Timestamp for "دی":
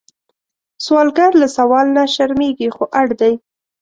3.19-3.33